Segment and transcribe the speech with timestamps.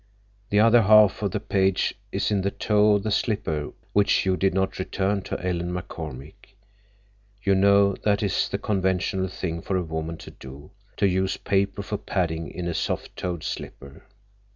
[0.49, 4.35] The other half of the page is in the toe of the slipper which you
[4.35, 6.55] did not return to Ellen McCormick.
[7.43, 11.97] You know that is the conventional thing for a woman to do—to use paper for
[11.97, 14.07] padding in a soft toed slipper."